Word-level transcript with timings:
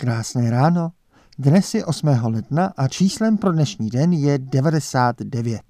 Krásné 0.00 0.50
ráno. 0.50 0.90
Dnes 1.38 1.74
je 1.74 1.84
8. 1.84 2.08
ledna 2.08 2.72
a 2.76 2.88
číslem 2.88 3.36
pro 3.36 3.52
dnešní 3.52 3.90
den 3.90 4.12
je 4.12 4.38
99. 4.38 5.60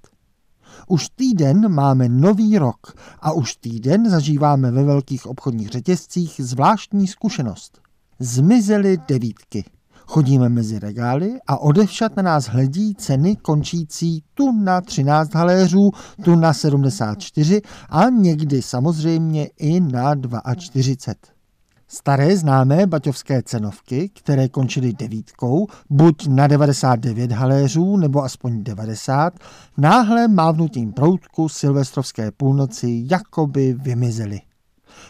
Už 0.89 1.09
týden 1.09 1.69
máme 1.69 2.09
nový 2.09 2.59
rok 2.59 2.95
a 3.21 3.33
už 3.33 3.57
týden 3.57 4.11
zažíváme 4.11 4.71
ve 4.71 4.85
velkých 4.85 5.27
obchodních 5.27 5.69
řetězcích 5.69 6.35
zvláštní 6.39 7.07
zkušenost. 7.07 7.81
Zmizely 8.19 8.99
devítky. 9.09 9.65
Chodíme 10.07 10.49
mezi 10.49 10.79
regály 10.79 11.39
a 11.47 11.57
odevšat 11.57 12.17
na 12.17 12.23
nás 12.23 12.45
hledí 12.45 12.95
ceny 12.95 13.37
končící 13.37 14.23
tu 14.35 14.53
na 14.53 14.81
13 14.81 15.35
haléřů, 15.35 15.91
tu 16.25 16.37
na 16.37 16.53
74 16.53 17.63
a 17.89 18.09
někdy 18.09 18.63
samozřejmě 18.63 19.47
i 19.59 19.81
na 19.81 20.15
42. 20.57 21.38
Staré 21.91 22.37
známé 22.37 22.87
baťovské 22.87 23.43
cenovky, 23.43 24.09
které 24.09 24.49
končily 24.49 24.93
devítkou, 24.93 25.67
buď 25.91 26.27
na 26.27 26.47
99 26.47 27.33
haléřů 27.33 27.97
nebo 27.97 28.23
aspoň 28.23 28.65
90, 28.65 29.35
náhle 29.77 30.29
mávnutím 30.29 30.93
proutku 30.93 31.49
silvestrovské 31.49 32.31
půlnoci 32.31 33.05
jakoby 33.11 33.75
vymizely. 33.75 34.41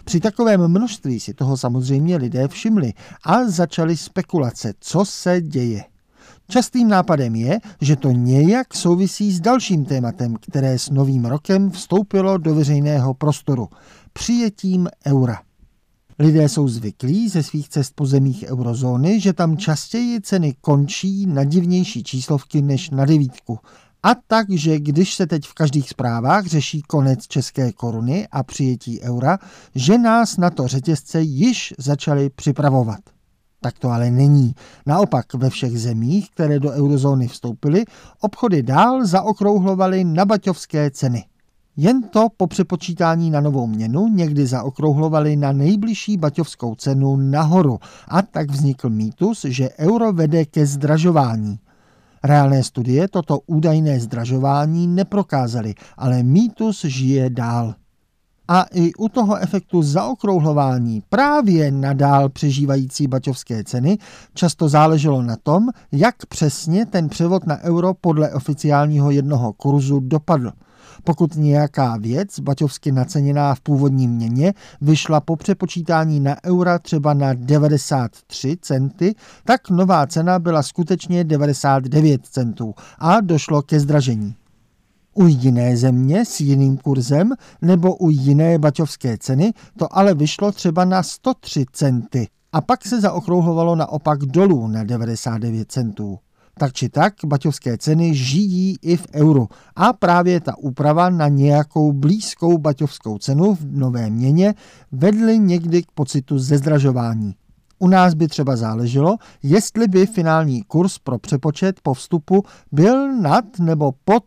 Při 0.05 0.21
takovém 0.21 0.69
množství 0.69 1.21
si 1.21 1.35
toho 1.35 1.57
samozřejmě 1.57 2.17
lidé 2.17 2.49
všimli 2.49 2.93
a 3.25 3.45
začaly 3.45 3.97
spekulace, 3.97 4.73
co 4.81 5.05
se 5.05 5.41
děje. 5.41 5.85
Častým 6.49 6.89
nápadem 6.89 7.35
je, 7.35 7.59
že 7.81 7.97
to 7.97 8.11
nějak 8.11 8.75
souvisí 8.75 9.33
s 9.33 9.41
dalším 9.41 9.85
tématem, 9.85 10.37
které 10.37 10.79
s 10.79 10.91
novým 10.91 11.25
rokem 11.25 11.71
vstoupilo 11.71 12.39
do 12.39 12.55
veřejného 12.55 13.15
prostoru– 13.15 13.69
přijetím 14.13 14.89
eura. 15.07 15.48
Lidé 16.21 16.49
jsou 16.49 16.69
zvyklí 16.69 17.29
ze 17.29 17.43
svých 17.43 17.69
cest 17.69 17.93
po 17.95 18.07
zemích 18.07 18.45
eurozóny, 18.49 19.21
že 19.21 19.33
tam 19.33 19.57
častěji 19.57 20.21
ceny 20.21 20.55
končí 20.61 21.27
na 21.27 21.45
divnější 21.45 22.03
číslovky 22.05 22.63
než 22.63 22.91
na 22.91 23.05
devítku. 23.05 23.59
A 24.03 24.09
takže 24.27 24.79
když 24.79 25.15
se 25.15 25.27
teď 25.27 25.47
v 25.47 25.55
každých 25.55 25.89
zprávách 25.89 26.47
řeší 26.47 26.83
konec 26.83 27.27
české 27.27 27.73
koruny 27.73 28.29
a 28.31 28.43
přijetí 28.43 29.01
eura, 29.01 29.39
že 29.75 29.99
nás 29.99 30.37
na 30.37 30.51
to 30.51 30.69
řetězce 30.69 31.23
již 31.23 31.75
začali 31.79 32.31
připravovat. 32.31 33.01
Tak 33.61 33.79
to 33.79 33.91
ale 33.91 34.11
není. 34.11 34.55
Naopak 34.87 35.35
ve 35.35 35.51
všech 35.51 35.81
zemích, 35.81 36.31
které 36.31 36.61
do 36.61 36.71
eurozóny 36.71 37.29
vstoupily, 37.29 37.85
obchody 38.21 38.63
dál 38.63 39.07
zaokrouhlovaly 39.07 40.05
na 40.05 40.25
baťovské 40.25 40.91
ceny. 40.91 41.25
Jen 41.81 42.03
to 42.03 42.29
po 42.37 42.47
přepočítání 42.47 43.31
na 43.31 43.41
novou 43.41 43.67
měnu 43.67 44.09
někdy 44.09 44.47
zaokrouhlovali 44.47 45.37
na 45.37 45.53
nejbližší 45.53 46.17
baťovskou 46.17 46.75
cenu 46.75 47.17
nahoru 47.17 47.79
a 48.09 48.23
tak 48.23 48.51
vznikl 48.51 48.91
mýtus, 48.91 49.45
že 49.45 49.71
euro 49.79 50.13
vede 50.13 50.45
ke 50.45 50.67
zdražování. 50.67 51.59
Reálné 52.25 52.63
studie 52.63 53.09
toto 53.09 53.41
údajné 53.47 54.01
zdražování 54.01 54.87
neprokázaly, 54.87 55.75
ale 55.97 56.23
mýtus 56.23 56.85
žije 56.85 57.31
dál. 57.31 57.75
A 58.49 58.63
i 58.63 58.95
u 58.95 59.09
toho 59.09 59.37
efektu 59.37 59.83
zaokrouhlování 59.83 61.03
právě 61.09 61.71
nadál 61.71 62.29
přežívající 62.29 63.07
baťovské 63.07 63.65
ceny 63.65 63.99
často 64.35 64.69
záleželo 64.69 65.23
na 65.23 65.37
tom, 65.37 65.69
jak 65.93 66.27
přesně 66.27 66.87
ten 66.87 67.09
převod 67.09 67.47
na 67.47 67.61
euro 67.63 67.95
podle 67.95 68.33
oficiálního 68.33 69.11
jednoho 69.11 69.53
kurzu 69.53 70.01
dopadl– 70.01 70.53
pokud 71.05 71.37
nějaká 71.37 71.97
věc, 71.97 72.41
baťovsky 72.41 72.93
naceněná 72.93 73.55
v 73.55 73.61
původní 73.61 74.09
měně, 74.09 74.55
vyšla 74.81 75.21
po 75.21 75.37
přepočítání 75.37 76.21
na 76.21 76.37
eura 76.45 76.79
třeba 76.79 77.15
na 77.15 77.35
93 77.35 78.57
centy, 78.61 79.15
tak 79.45 79.71
nová 79.71 80.07
cena 80.07 80.39
byla 80.39 80.63
skutečně 80.63 81.25
99 81.25 82.27
centů 82.27 82.75
a 82.99 83.21
došlo 83.21 83.63
ke 83.63 83.81
zdražení. 83.81 84.35
U 85.15 85.27
jiné 85.27 85.77
země 85.77 86.25
s 86.25 86.41
jiným 86.41 86.77
kurzem 86.77 87.33
nebo 87.63 87.97
u 87.97 88.11
jiné 88.11 88.59
baťovské 88.59 89.19
ceny 89.19 89.53
to 89.79 89.97
ale 89.97 90.15
vyšlo 90.15 90.53
třeba 90.53 90.85
na 90.85 91.03
103 91.03 91.65
centy 91.73 92.29
a 92.53 92.61
pak 92.61 92.87
se 92.87 93.01
zaokrouhlovalo 93.01 93.77
naopak 93.77 94.19
dolů 94.19 94.69
na 94.69 94.85
99 94.85 95.73
centů. 95.73 96.19
Tak 96.59 96.73
či 96.73 96.89
tak, 96.89 97.15
baťovské 97.27 97.79
ceny 97.79 98.15
žijí 98.15 98.77
i 98.83 98.97
v 98.97 99.07
euru 99.15 99.49
a 99.77 99.93
právě 99.93 100.41
ta 100.41 100.59
úprava 100.59 101.11
na 101.11 101.29
nějakou 101.29 101.93
blízkou 101.93 102.59
baťovskou 102.59 103.19
cenu 103.19 103.55
v 103.55 103.79
nové 103.79 104.11
měně 104.11 104.55
vedly 104.93 105.39
někdy 105.39 105.83
k 105.83 105.93
pocitu 105.95 106.39
zezdražování. 106.39 107.35
U 107.79 107.89
nás 107.89 108.15
by 108.15 108.29
třeba 108.29 108.57
záleželo, 108.57 109.17
jestli 109.43 109.89
by 109.89 110.07
finální 110.07 110.63
kurz 110.63 110.99
pro 110.99 111.19
přepočet 111.19 111.81
po 111.83 111.95
vstupu 111.95 112.43
byl 112.73 113.13
nad 113.13 113.45
nebo 113.59 113.93
pod 114.05 114.25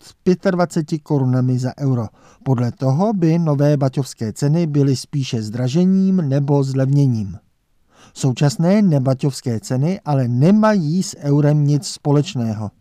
25 0.51 1.01
korunami 1.03 1.59
za 1.59 1.71
euro. 1.79 2.07
Podle 2.43 2.71
toho 2.71 3.13
by 3.13 3.39
nové 3.39 3.77
baťovské 3.77 4.33
ceny 4.33 4.67
byly 4.67 4.95
spíše 4.95 5.41
zdražením 5.41 6.17
nebo 6.17 6.63
zlevněním. 6.63 7.37
Současné 8.13 8.81
nebaťovské 8.81 9.59
ceny 9.59 9.99
ale 10.05 10.27
nemají 10.27 11.03
s 11.03 11.17
eurem 11.17 11.67
nic 11.67 11.87
společného. 11.87 12.71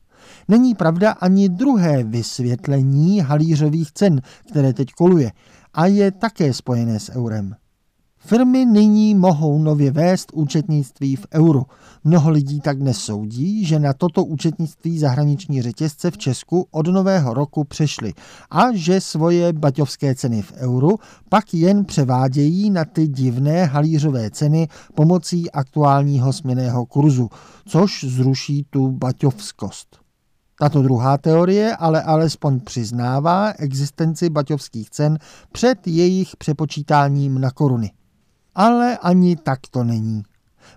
Není 0.48 0.74
pravda 0.74 1.10
ani 1.10 1.48
druhé 1.48 2.04
vysvětlení 2.04 3.20
halířových 3.20 3.92
cen, 3.92 4.20
které 4.50 4.72
teď 4.72 4.88
koluje 4.92 5.32
a 5.74 5.86
je 5.86 6.10
také 6.10 6.52
spojené 6.54 7.00
s 7.00 7.10
eurem. 7.16 7.54
Firmy 8.22 8.64
nyní 8.66 9.14
mohou 9.14 9.58
nově 9.58 9.90
vést 9.90 10.30
účetnictví 10.32 11.16
v 11.16 11.26
euru. 11.34 11.66
Mnoho 12.04 12.30
lidí 12.30 12.60
tak 12.60 12.78
dnes 12.78 12.98
soudí, 12.98 13.64
že 13.64 13.78
na 13.78 13.92
toto 13.92 14.24
účetnictví 14.24 14.98
zahraniční 14.98 15.62
řetězce 15.62 16.10
v 16.10 16.18
Česku 16.18 16.66
od 16.70 16.86
nového 16.86 17.34
roku 17.34 17.64
přešly 17.64 18.12
a 18.50 18.72
že 18.72 19.00
svoje 19.00 19.52
baťovské 19.52 20.14
ceny 20.14 20.42
v 20.42 20.52
euru 20.52 20.98
pak 21.28 21.54
jen 21.54 21.84
převádějí 21.84 22.70
na 22.70 22.84
ty 22.84 23.08
divné 23.08 23.64
halířové 23.64 24.30
ceny 24.30 24.68
pomocí 24.94 25.50
aktuálního 25.50 26.32
směného 26.32 26.86
kurzu, 26.86 27.28
což 27.66 28.04
zruší 28.04 28.66
tu 28.70 28.90
baťovskost. 28.90 29.96
Tato 30.58 30.82
druhá 30.82 31.18
teorie 31.18 31.76
ale 31.76 32.02
alespoň 32.02 32.60
přiznává 32.60 33.52
existenci 33.58 34.30
baťovských 34.30 34.90
cen 34.90 35.18
před 35.52 35.86
jejich 35.86 36.36
přepočítáním 36.36 37.40
na 37.40 37.50
koruny. 37.50 37.90
Ale 38.54 38.98
ani 38.98 39.36
tak 39.36 39.58
to 39.70 39.84
není. 39.84 40.22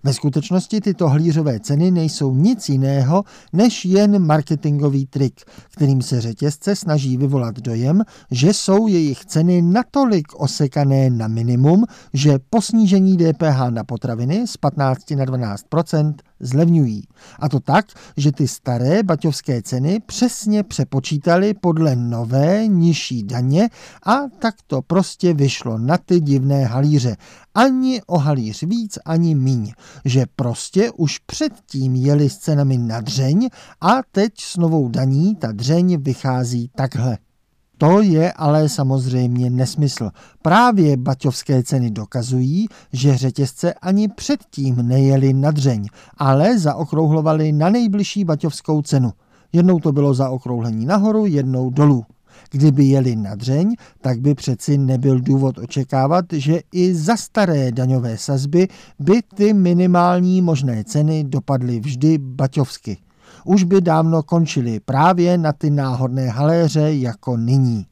Ve 0.03 0.13
skutečnosti 0.13 0.81
tyto 0.81 1.09
hlířové 1.09 1.59
ceny 1.59 1.91
nejsou 1.91 2.35
nic 2.35 2.69
jiného 2.69 3.23
než 3.53 3.85
jen 3.85 4.25
marketingový 4.25 5.06
trik, 5.06 5.41
kterým 5.69 6.01
se 6.01 6.22
řetězce 6.22 6.75
snaží 6.75 7.17
vyvolat 7.17 7.59
dojem, 7.59 8.03
že 8.31 8.53
jsou 8.53 8.88
jejich 8.88 9.25
ceny 9.25 9.62
natolik 9.62 10.28
osekané 10.35 11.09
na 11.09 11.28
minimum, 11.28 11.85
že 12.13 12.39
po 12.50 12.62
snížení 12.62 13.17
DPH 13.17 13.69
na 13.69 13.83
potraviny 13.83 14.47
z 14.47 14.57
15 14.57 15.12
na 15.12 15.25
12 15.25 15.66
zlevňují. 16.39 17.03
A 17.39 17.49
to 17.49 17.59
tak, 17.59 17.85
že 18.17 18.31
ty 18.31 18.47
staré 18.47 19.03
baťovské 19.03 19.61
ceny 19.61 19.99
přesně 20.05 20.63
přepočítali 20.63 21.53
podle 21.53 21.95
nové 21.95 22.67
nižší 22.67 23.23
daně 23.23 23.69
a 24.05 24.16
tak 24.39 24.55
to 24.67 24.81
prostě 24.81 25.33
vyšlo 25.33 25.77
na 25.77 25.97
ty 25.97 26.19
divné 26.19 26.66
halíře. 26.66 27.16
Ani 27.55 28.01
o 28.07 28.17
halíř 28.17 28.63
víc, 28.63 28.99
ani 29.05 29.35
míň. 29.35 29.71
Že 30.05 30.25
prostě 30.35 30.91
už 30.91 31.19
předtím 31.19 31.95
jeli 31.95 32.29
s 32.29 32.38
cenami 32.38 32.77
na 32.77 33.01
dřeň 33.01 33.50
a 33.81 34.00
teď 34.11 34.33
s 34.39 34.57
novou 34.57 34.89
daní 34.89 35.35
ta 35.35 35.51
dřeň 35.51 35.97
vychází 36.01 36.69
takhle. 36.75 37.17
To 37.83 38.01
je 38.01 38.31
ale 38.31 38.69
samozřejmě 38.69 39.49
nesmysl. 39.49 40.09
Právě 40.41 40.97
baťovské 40.97 41.63
ceny 41.63 41.91
dokazují, 41.91 42.67
že 42.94 43.17
řetězce 43.17 43.73
ani 43.73 44.07
předtím 44.07 44.88
nejeli 44.88 45.33
na 45.33 45.51
dřeň, 45.51 45.88
ale 46.17 46.59
zaokrouhlovali 46.59 47.51
na 47.51 47.69
nejbližší 47.69 48.25
baťovskou 48.25 48.81
cenu. 48.81 49.12
Jednou 49.53 49.80
to 49.80 49.91
bylo 49.91 50.13
zaokrouhlení 50.13 50.85
nahoru, 50.85 51.25
jednou 51.25 51.69
dolů. 51.69 52.06
Kdyby 52.51 52.85
jeli 52.85 53.15
na 53.15 53.35
dřeň, 53.35 53.75
tak 54.01 54.19
by 54.19 54.36
přeci 54.36 54.77
nebyl 54.77 55.19
důvod 55.19 55.57
očekávat, 55.57 56.25
že 56.31 56.59
i 56.71 56.95
za 56.95 57.18
staré 57.18 57.71
daňové 57.71 58.18
sazby 58.18 58.68
by 59.00 59.21
ty 59.36 59.53
minimální 59.53 60.41
možné 60.41 60.83
ceny 60.83 61.24
dopadly 61.24 61.79
vždy 61.79 62.18
baťovsky 62.18 62.97
už 63.45 63.63
by 63.63 63.81
dávno 63.81 64.24
končili 64.24 64.80
právě 64.80 65.38
na 65.38 65.53
ty 65.53 65.69
náhodné 65.69 66.30
haléře 66.30 66.94
jako 66.94 67.38
nyní. 67.38 67.85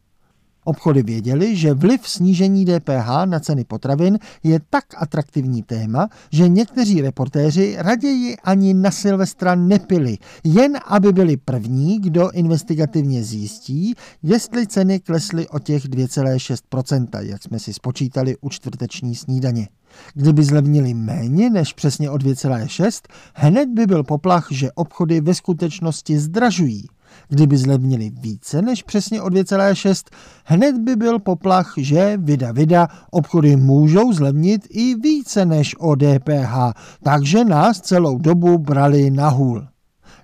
Obchody 0.63 1.03
věděli, 1.03 1.55
že 1.55 1.73
vliv 1.73 2.09
snížení 2.09 2.65
DPH 2.65 3.25
na 3.25 3.39
ceny 3.39 3.63
potravin 3.63 4.19
je 4.43 4.59
tak 4.69 4.85
atraktivní 4.97 5.63
téma, 5.63 6.09
že 6.31 6.49
někteří 6.49 7.01
reportéři 7.01 7.75
raději 7.77 8.37
ani 8.37 8.73
na 8.73 8.91
Silvestra 8.91 9.55
nepili, 9.55 10.17
jen 10.43 10.77
aby 10.87 11.13
byli 11.13 11.37
první, 11.37 11.99
kdo 11.99 12.31
investigativně 12.31 13.23
zjistí, 13.23 13.95
jestli 14.23 14.67
ceny 14.67 14.99
klesly 14.99 15.47
o 15.47 15.59
těch 15.59 15.85
2,6%, 15.85 17.19
jak 17.21 17.43
jsme 17.43 17.59
si 17.59 17.73
spočítali 17.73 18.37
u 18.41 18.49
čtvrteční 18.49 19.15
snídaně. 19.15 19.67
Kdyby 20.13 20.43
zlevnili 20.43 20.93
méně 20.93 21.49
než 21.49 21.73
přesně 21.73 22.09
o 22.09 22.15
2,6, 22.15 23.01
hned 23.35 23.69
by 23.69 23.87
byl 23.87 24.03
poplach, 24.03 24.47
že 24.51 24.71
obchody 24.71 25.21
ve 25.21 25.33
skutečnosti 25.33 26.19
zdražují. 26.19 26.87
Kdyby 27.29 27.57
zlevnili 27.57 28.09
více 28.09 28.61
než 28.61 28.83
přesně 28.83 29.21
o 29.21 29.27
2,6, 29.27 30.15
hned 30.45 30.77
by 30.77 30.95
byl 30.95 31.19
poplach, 31.19 31.73
že 31.77 32.17
vida 32.17 32.51
vida 32.51 32.87
obchody 33.11 33.55
můžou 33.55 34.13
zlevnit 34.13 34.67
i 34.69 34.95
více 34.95 35.45
než 35.45 35.75
o 35.79 35.95
DPH, 35.95 36.55
takže 37.03 37.43
nás 37.45 37.81
celou 37.81 38.17
dobu 38.17 38.57
brali 38.57 39.11
na 39.11 39.29
hůl 39.29 39.70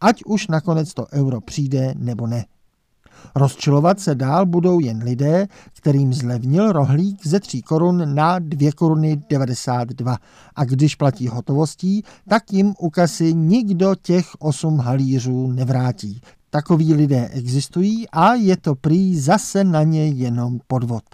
Ať 0.00 0.22
už 0.26 0.48
nakonec 0.48 0.94
to 0.94 1.06
euro 1.12 1.40
přijde 1.40 1.94
nebo 1.96 2.26
ne. 2.26 2.44
Rozčilovat 3.34 4.00
se 4.00 4.14
dál 4.14 4.46
budou 4.46 4.80
jen 4.80 5.02
lidé, 5.02 5.48
kterým 5.72 6.14
zlevnil 6.14 6.72
rohlík 6.72 7.26
ze 7.26 7.40
3 7.40 7.62
korun 7.62 8.14
na 8.14 8.38
2 8.38 8.72
koruny 8.72 9.22
92 9.28 10.18
a 10.56 10.64
když 10.64 10.94
platí 10.94 11.28
hotovostí, 11.28 12.04
tak 12.28 12.52
jim 12.52 12.74
u 12.78 12.90
kasy 12.90 13.34
nikdo 13.34 13.94
těch 14.02 14.26
8 14.38 14.78
halířů 14.78 15.52
nevrátí. 15.52 16.20
Takoví 16.50 16.94
lidé 16.94 17.28
existují 17.28 18.08
a 18.08 18.34
je 18.34 18.56
to 18.56 18.74
prý 18.74 19.20
zase 19.20 19.64
na 19.64 19.82
ně 19.82 20.08
jenom 20.08 20.60
podvod. 20.66 21.04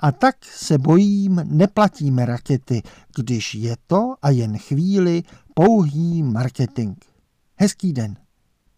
A 0.00 0.12
tak 0.12 0.36
se 0.44 0.78
bojím, 0.78 1.42
neplatíme 1.44 2.26
rakety, 2.26 2.82
když 3.16 3.54
je 3.54 3.76
to 3.86 4.14
a 4.22 4.30
jen 4.30 4.58
chvíli 4.58 5.22
pouhý 5.54 6.22
marketing. 6.22 6.96
Hezký 7.56 7.92
den. 7.92 8.21